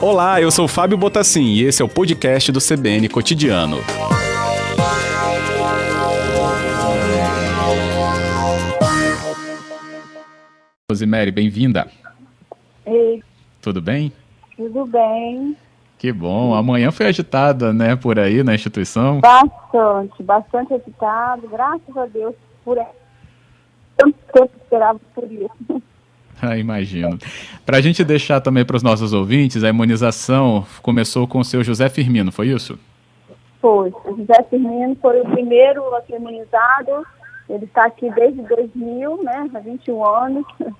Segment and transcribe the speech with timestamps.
[0.00, 3.78] Olá, eu sou Fábio Botassin e esse é o podcast do CBN Cotidiano.
[10.90, 11.88] Rosemary, bem-vinda.
[12.86, 13.22] Ei,
[13.62, 14.12] Tudo bem?
[14.56, 15.56] tudo bem?
[15.98, 16.54] Que bom.
[16.54, 19.20] Amanhã foi agitada, né, por aí na instituição.
[19.20, 22.34] Bastante, bastante agitado, graças a Deus
[22.64, 22.76] por
[23.96, 25.82] tanto tempo esperava por isso.
[26.42, 27.18] Ah, imagino.
[27.66, 31.62] Para a gente deixar também para os nossos ouvintes, a imunização começou com o seu
[31.62, 32.78] José Firmino, foi isso?
[33.60, 33.92] Foi.
[34.04, 37.06] O José Firmino foi o primeiro a ser imunizado.
[37.48, 40.46] Ele está aqui desde 2000, né, há 21 anos,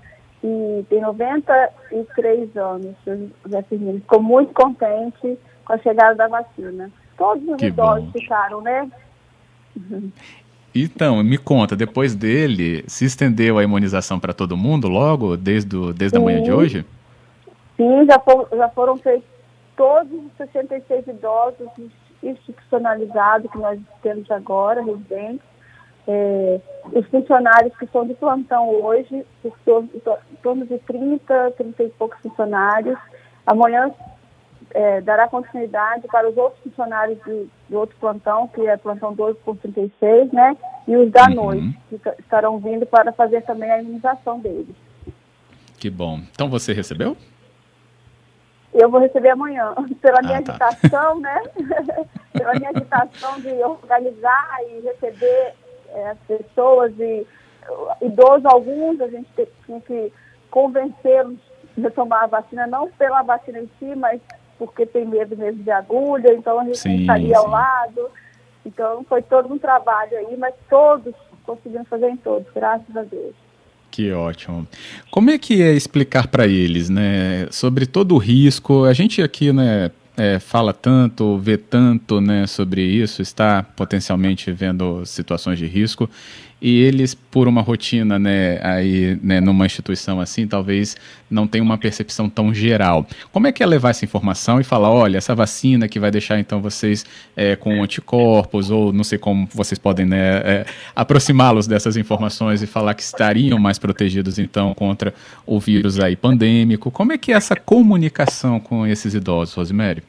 [0.43, 2.95] e tem 93 anos.
[3.07, 6.91] O José Firmino ficou muito contente com a chegada da vacina.
[7.19, 8.13] Todos os Que idosos bom.
[8.13, 8.91] ficaram, né?
[10.75, 15.93] Então, me conta, depois dele, se estendeu a imunização para todo mundo logo, desde, o-
[15.93, 16.85] desde a manhã de hoje?
[17.77, 19.25] Sim, já, for- já foram feitos
[19.77, 21.69] todos os 66 idosos
[22.23, 25.41] institucionalizados que nós temos agora, residentes.
[26.07, 26.61] É,
[26.93, 29.53] os funcionários que estão de plantão hoje, em
[30.43, 32.99] torno, de 30, 30 e poucos funcionários.
[33.47, 33.91] Amanhã
[34.73, 39.39] é, dará continuidade para os outros funcionários do, do outro plantão, que é plantão 12
[39.45, 40.57] por 36, né?
[40.89, 41.35] E os da Uhum.
[41.35, 44.75] noite, que ta- estarão vindo para fazer também a imunização deles.
[45.79, 46.19] Que bom.
[46.33, 47.17] Então você recebeu?
[48.75, 50.53] Eu vou receber amanhã, pela minha Ah, tá.
[50.67, 51.43] agitação, né?
[52.35, 55.55] pela minha agitação de organizar e receber
[55.89, 57.27] eh, as pessoas e
[57.69, 60.13] uh, idosos alguns, a gente te- tinha que
[60.51, 61.39] convencê-los
[61.77, 64.21] de tomar a vacina, não pela vacina em si, mas
[64.61, 68.11] porque tem medo mesmo de agulha, então a gente Sim, estaria ao lado.
[68.65, 71.15] Então foi todo um trabalho aí, mas todos
[71.47, 73.35] conseguimos fazer em todos, graças a Deus.
[73.91, 74.69] Que ótimo.
[75.11, 78.85] Como é que é explicar para eles, né, sobre todo o risco?
[78.85, 85.07] A gente aqui, né, é, fala tanto, vê tanto, né, sobre isso, está potencialmente vendo
[85.07, 86.09] situações de risco
[86.61, 90.97] e eles, por uma rotina, né, aí, né, numa instituição assim, talvez
[91.31, 93.07] não tenham uma percepção tão geral.
[93.33, 96.39] Como é que é levar essa informação e falar, olha, essa vacina que vai deixar
[96.39, 101.97] então vocês é, com anticorpos ou não sei como vocês podem, né, é, aproximá-los dessas
[101.97, 105.15] informações e falar que estariam mais protegidos então contra
[105.47, 106.91] o vírus aí pandêmico.
[106.91, 110.03] Como é que é essa comunicação com esses idosos, Rosemary?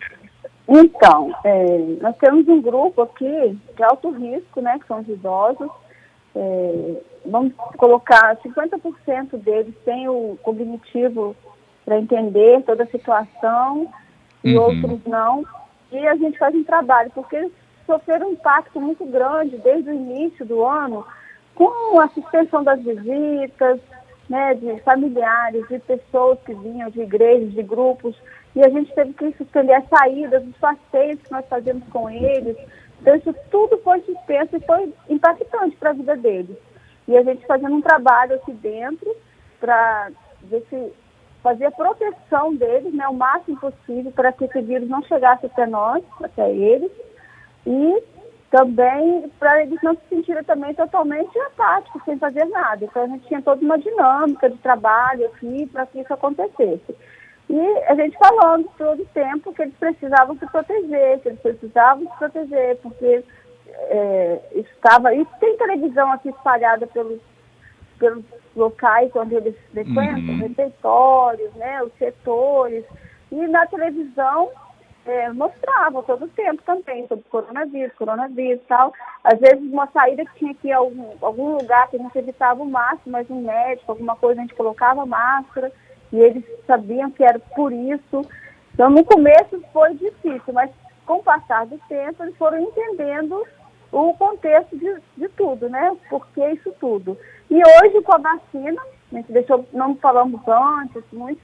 [0.67, 5.69] Então, é, nós temos um grupo aqui de alto risco, né, que são os idosos.
[6.35, 11.35] É, vamos colocar 50% deles têm o cognitivo
[11.85, 13.91] para entender toda a situação
[14.43, 14.63] e Uhum.
[14.63, 15.45] outros não.
[15.91, 17.51] E a gente faz um trabalho, porque eles
[17.85, 21.05] sofreram um impacto muito grande desde o início do ano,
[21.53, 23.79] com a suspensão das visitas,
[24.29, 28.15] né, de familiares, de pessoas que vinham de igrejas, de grupos,
[28.55, 32.55] e a gente teve que suspender as saídas, os passeios que nós fazíamos com eles.
[33.01, 36.55] Então, isso tudo foi suspenso e foi impactante para a vida deles.
[37.07, 39.13] E a gente fazendo um trabalho aqui dentro
[39.59, 40.11] para
[41.41, 45.65] fazer a proteção deles, né, o máximo possível, para que esse vírus não chegasse até
[45.65, 46.91] nós, até eles,
[47.65, 48.03] e
[48.51, 52.85] também para eles não se sentirem também totalmente apáticos, sem fazer nada.
[52.85, 56.95] Então a gente tinha toda uma dinâmica de trabalho aqui para que isso acontecesse.
[57.49, 62.09] E a gente falando todo o tempo que eles precisavam se proteger, que eles precisavam
[62.09, 63.23] se proteger, porque
[63.67, 65.13] é, estava.
[65.13, 67.19] E tem televisão aqui espalhada pelos,
[67.99, 68.23] pelos
[68.55, 70.39] locais onde eles frequentam, Uhum.
[70.39, 72.85] refeitórios, né, os setores.
[73.31, 74.49] E na televisão
[75.05, 78.93] é, mostrava todo o tempo também sobre coronavírus, coronavírus e tal.
[79.23, 82.17] Às vezes uma saída que tinha que ir a algum, algum lugar que a gente
[82.17, 85.71] evitava o máximo, mas um médico, alguma coisa, a gente colocava máscara
[86.11, 88.21] e eles sabiam que era por isso.
[88.73, 90.69] Então no começo foi difícil, mas
[91.05, 93.45] com o passar do tempo eles foram entendendo
[93.91, 95.95] o contexto de, de tudo, né?
[96.09, 97.17] Por que isso tudo.
[97.49, 101.43] E hoje com a vacina, a gente deixou, não falamos antes, muitos,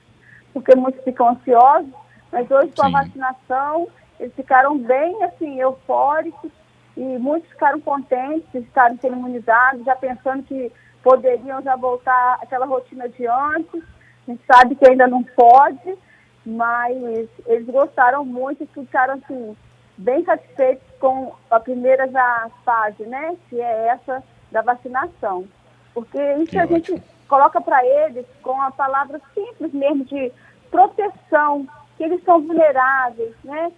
[0.54, 1.92] porque muitos ficam ansiosos,
[2.32, 3.88] mas hoje com a vacinação,
[4.20, 6.52] eles ficaram bem assim, eufóricos
[6.96, 10.72] e muitos ficaram contentes de estarem sendo imunizados, já pensando que
[11.04, 13.84] poderiam já voltar àquela rotina de antes.
[14.28, 15.98] A gente sabe que ainda não pode,
[16.46, 19.56] mas eles gostaram muito e ficaram assim,
[19.98, 23.36] bem satisfeitos com a primeira já fase, né?
[23.50, 24.22] Que é essa
[24.52, 25.46] da vacinação.
[25.94, 27.08] Porque isso Que a gente ótimo.
[27.28, 30.32] coloca para eles com a palavra simples mesmo de
[30.70, 31.66] proteção,
[31.98, 33.72] que eles são vulneráveis, né?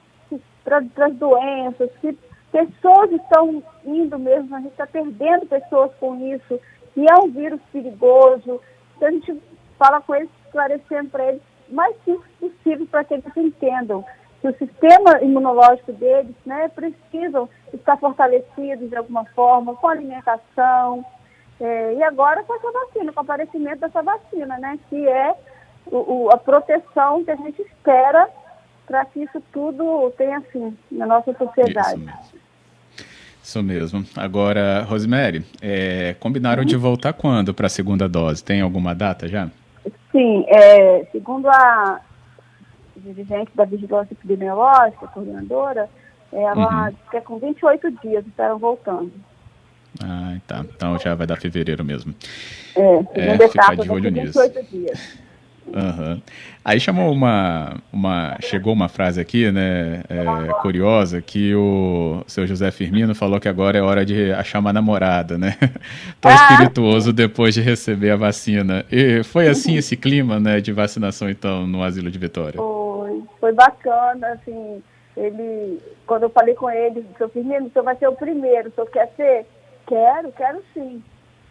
[0.64, 2.18] Para as doenças, que
[2.52, 6.60] pessoas estão indo mesmo, a gente está perdendo pessoas com isso,
[6.96, 8.60] e é um vírus perigoso.
[8.98, 9.42] Então a gente
[9.78, 14.04] fala com eles esclarecendo para eles o mais simples possível para que eles entendam
[14.42, 21.06] que o sistema imunológico deles né, precisam estar fortalecidos de alguma forma, com alimentação,
[21.60, 25.36] é, e agora com essa vacina, com o aparecimento dessa vacina, né, que é
[25.88, 28.30] o, o, a proteção que a gente espera
[28.88, 32.02] para que isso tudo tenha fim na nossa sociedade.
[32.24, 32.40] Isso
[33.50, 34.06] isso mesmo.
[34.16, 38.44] Agora, Rosemary, é, combinaram de voltar quando para a segunda dose?
[38.44, 39.50] Tem alguma data já?
[40.12, 42.02] Sim, é, segundo a
[42.98, 45.90] dirigente da Vigilância Epidemiológica, coordenadora,
[46.32, 46.96] ela uhum.
[47.10, 49.12] que é com 28 dias estarão voltando.
[50.04, 50.66] Ah, tá.
[50.76, 52.14] Então já vai dar fevereiro mesmo.
[52.76, 54.40] É, é ficar de olho nisso.
[54.70, 55.18] Dias.
[55.74, 56.22] Uhum.
[56.64, 58.38] Aí chamou uma, uma.
[58.42, 60.04] Chegou uma frase aqui, né?
[60.10, 64.74] É, curiosa, que o seu José Firmino falou que agora é hora de achar uma
[64.74, 65.58] namorada, né?
[66.20, 66.36] Tão ah.
[66.36, 68.86] espirituoso depois de receber a vacina.
[68.92, 72.58] E foi assim esse clima, né, de vacinação, então, no Asilo de Vitória?
[72.58, 74.84] Foi, foi bacana, assim.
[75.16, 78.72] Ele, quando eu falei com ele, seu Firmino, o senhor vai ser o primeiro, o
[78.72, 79.46] senhor quer ser?
[79.88, 81.02] Quero, quero sim.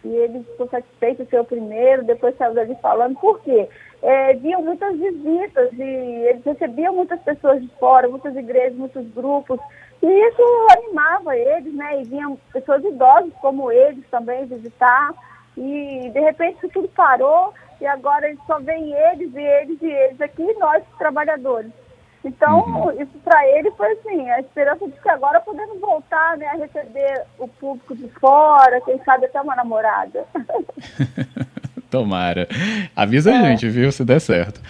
[0.03, 3.67] E ele ficou satisfeito de ser o primeiro, depois saiu dali falando, por quê?
[4.01, 9.59] é, muitas visitas e eles recebiam muitas pessoas de fora, muitas igrejas, muitos grupos,
[10.01, 10.41] e isso
[10.77, 12.01] animava eles, né?
[12.01, 15.13] E vinham pessoas idosas como eles também visitar,
[15.57, 20.53] e de repente tudo parou, e agora só vêm eles e eles e eles aqui,
[20.53, 21.71] nós, trabalhadores.
[22.23, 22.91] Então, uhum.
[23.01, 27.23] isso para ele foi assim, a esperança de que agora podemos voltar né, a receber
[27.37, 30.25] o público de fora, quem sabe até uma namorada.
[31.89, 32.47] Tomara.
[32.95, 33.35] Avisa é.
[33.35, 34.61] a gente, viu, se der certo.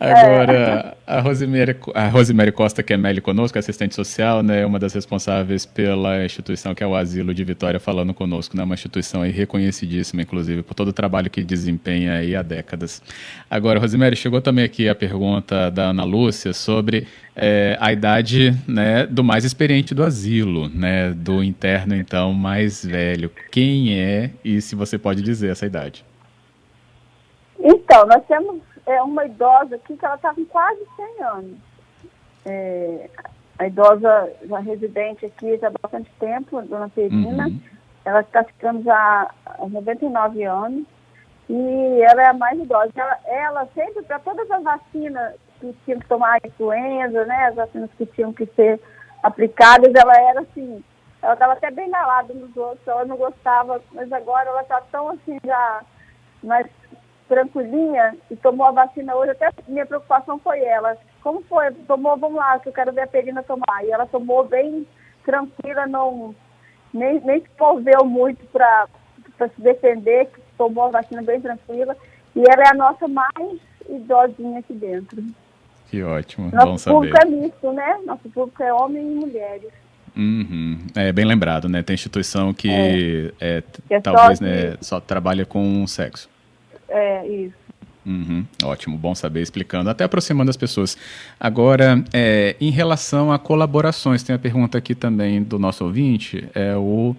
[0.00, 0.96] Agora, é.
[1.06, 6.24] a, Rosemary, a Rosemary Costa Kemelli é conosco, assistente social, né, uma das responsáveis pela
[6.24, 10.72] instituição que é o Asilo de Vitória, falando conosco, né, uma instituição reconhecidíssima, inclusive, por
[10.72, 13.02] todo o trabalho que desempenha aí há décadas.
[13.50, 17.06] Agora, Rosemary, chegou também aqui a pergunta da Ana Lúcia sobre
[17.36, 23.30] é, a idade né, do mais experiente do asilo, né, do interno, então, mais velho.
[23.50, 26.02] Quem é e se você pode dizer essa idade?
[27.62, 31.58] Então, nós temos é, uma idosa aqui que ela está com quase 100 anos.
[32.44, 33.10] É,
[33.58, 37.60] a idosa já residente aqui já há bastante tempo, a dona Perina, uhum.
[38.04, 40.84] ela está ficando já há 99 anos
[41.48, 42.90] e ela é a mais idosa.
[42.94, 47.54] Ela, ela sempre, para todas as vacinas que tinham que tomar a influenza, né, as
[47.54, 48.80] vacinas que tinham que ser
[49.22, 50.82] aplicadas, ela era assim,
[51.20, 55.10] ela estava até bem galada nos outros, ela não gostava, mas agora ela está tão
[55.10, 55.82] assim já
[56.42, 56.66] mais
[57.30, 60.96] tranquilinha e tomou a vacina hoje, até minha preocupação foi ela.
[61.22, 61.70] Como foi?
[61.86, 63.84] Tomou, vamos lá, que eu quero ver a Perina tomar.
[63.84, 64.84] E ela tomou bem
[65.24, 66.34] tranquila, não,
[66.92, 68.88] nem, nem se moveu muito para
[69.38, 71.96] se defender, que tomou a vacina bem tranquila.
[72.34, 75.22] E ela é a nossa mais idosinha aqui dentro.
[75.88, 76.94] Que ótimo, Nosso saber.
[76.94, 77.98] público é misto, né?
[78.04, 79.70] Nosso público é homem e mulheres.
[80.16, 80.78] Uhum.
[80.96, 81.80] É bem lembrado, né?
[81.82, 83.32] Tem instituição que, é.
[83.58, 86.28] É, que é talvez só, né, só trabalha com sexo.
[86.90, 87.54] É, isso.
[88.04, 90.96] Uhum, ótimo, bom saber explicando, até aproximando as pessoas.
[91.38, 96.74] Agora, é, em relação a colaborações, tem a pergunta aqui também do nosso ouvinte, é
[96.76, 97.14] o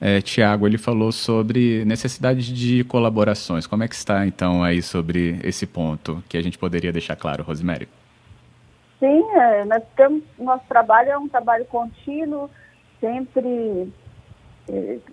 [0.00, 3.66] é, Tiago, ele falou sobre necessidade de colaborações.
[3.66, 7.42] Como é que está, então, aí sobre esse ponto que a gente poderia deixar claro,
[7.42, 7.88] Rosemary?
[8.98, 12.48] Sim, é, nós temos, nosso trabalho é um trabalho contínuo,
[13.00, 13.92] sempre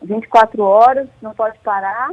[0.03, 2.11] 24 é, horas, não pode parar.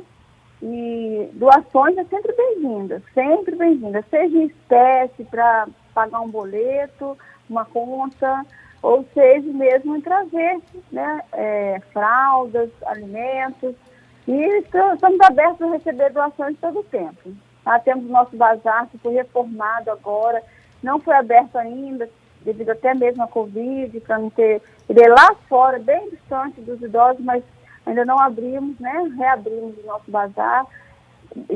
[0.67, 7.19] E doações é sempre bem-vinda, sempre bem-vinda, seja em espécie para pagar um boleto,
[7.51, 8.47] uma conta,
[8.81, 10.59] ou seja mesmo em trazer
[10.91, 13.75] né, é, fraldas, alimentos.
[14.27, 17.35] E estamos abertos a receber doações todo o tempo.
[17.63, 17.79] Tá?
[17.81, 20.43] Temos nosso bazar que foi reformado agora,
[20.83, 22.09] não foi aberto ainda,
[22.41, 24.63] devido até mesmo à Covid, para não ter.
[24.89, 27.45] Ele é lá fora, bem distante dos idosos, mas
[27.87, 28.93] ainda não abrimos, né?
[29.17, 30.67] Reabrimos o nosso bazar,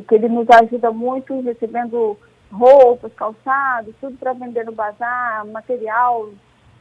[0.07, 2.17] que ele nos ajuda muito recebendo
[2.51, 6.31] roupas, calçados, tudo para vender no bazar, material,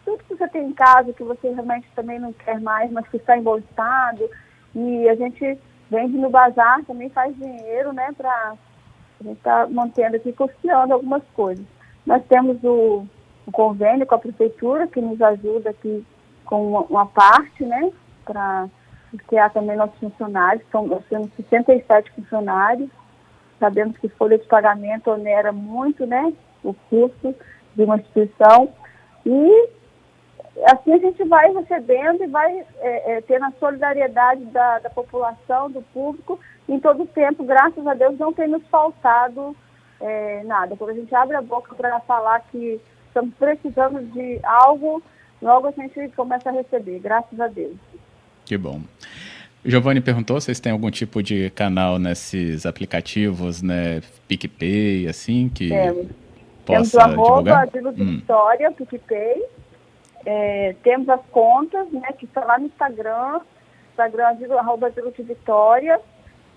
[0.05, 3.17] tudo que você tem em casa que você realmente também não quer mais, mas que
[3.17, 4.29] está em bom estado.
[4.73, 8.13] E a gente vende no bazar, também faz dinheiro, né?
[8.15, 8.53] Para
[9.19, 11.65] a gente estar tá mantendo aqui, custeando algumas coisas.
[12.05, 13.05] Nós temos o,
[13.45, 16.05] o, convênio com a prefeitura que nos ajuda aqui
[16.45, 17.91] com uma, uma parte, né?
[18.23, 18.69] Para
[19.11, 22.89] porque há também nossos funcionários, são, nós temos 67 funcionários,
[23.59, 26.33] sabemos que folha de pagamento onera muito né,
[26.63, 27.35] o custo
[27.75, 28.69] de uma instituição,
[29.25, 29.69] e
[30.65, 35.69] assim a gente vai recebendo e vai é, é, tendo a solidariedade da, da população,
[35.69, 39.55] do público, em todo o tempo, graças a Deus, não tem nos faltado
[39.99, 40.75] é, nada.
[40.75, 45.01] Quando a gente abre a boca para falar que estamos precisando de algo,
[45.41, 47.77] logo a gente começa a receber, graças a Deus.
[48.47, 48.81] Que bom.
[49.65, 55.67] Giovanni perguntou se vocês têm algum tipo de canal nesses aplicativos, né, PicPay, assim, que
[55.67, 56.07] temos.
[56.65, 57.93] possa temos o arroba divulgar?
[57.93, 59.43] de Vitória, PicPay.
[60.25, 63.41] É, temos as contas, né, que estão lá no Instagram,
[63.91, 65.99] Instagram, arroba de Vitória.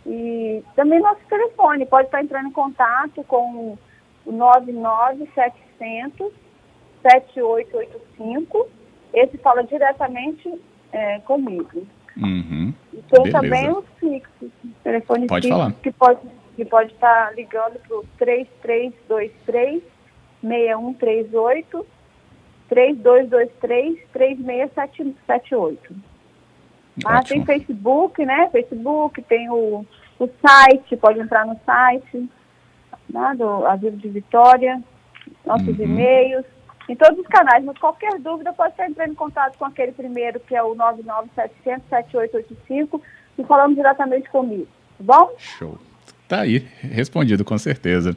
[0.06, 3.76] E também nosso telefone, pode estar entrando em contato com
[4.24, 6.32] o 99700
[7.02, 8.68] 7885.
[9.12, 10.48] Esse fala diretamente
[10.92, 11.86] é, comigo.
[12.16, 12.74] Uhum.
[12.92, 13.30] E tem Beleza.
[13.40, 14.50] também os fixos,
[14.82, 15.72] telefone Pode fixo falar.
[15.82, 16.20] que pode
[16.56, 19.82] que pode estar ligando para o 3323
[20.42, 21.86] 6138
[22.68, 25.94] 3223 3678.
[27.04, 27.44] Ah, tem.
[27.46, 28.48] Facebook, né?
[28.50, 29.86] Facebook, tem o,
[30.18, 32.28] o site, pode entrar no site,
[33.08, 33.34] né?
[33.36, 34.82] do Asilo de Vitória,
[35.46, 35.84] nossos Uhum.
[35.84, 36.44] e-mails,
[36.90, 40.40] em todos os canais, mas qualquer dúvida pode estar entrando em contato com aquele primeiro,
[40.40, 43.00] que é o 99700-7885,
[43.38, 44.66] e falando diretamente comigo,
[44.98, 45.30] tá bom?
[45.38, 45.78] Show.
[46.26, 48.16] Tá aí, respondido com certeza.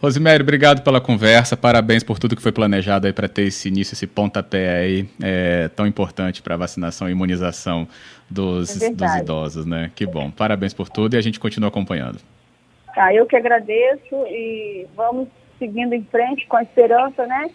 [0.00, 3.94] Rosimério, obrigado pela conversa, parabéns por tudo que foi planejado aí para ter esse início,
[3.94, 7.88] esse pontapé aí é, tão importante para a vacinação e imunização
[8.30, 9.90] dos, É dos idosos, né?
[9.94, 12.20] Que bom, parabéns por tudo e a gente continua acompanhando.
[12.94, 15.26] Tá, eu que agradeço e vamos
[15.58, 17.50] seguindo em frente com a esperança, né,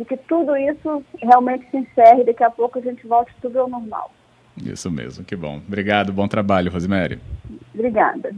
[0.00, 3.60] de que tudo isso realmente se encerre e daqui a pouco a gente volte tudo
[3.60, 4.10] ao normal.
[4.56, 5.60] Isso mesmo, que bom.
[5.68, 7.20] Obrigado, bom trabalho, Rosimério.
[7.74, 8.34] Obrigada.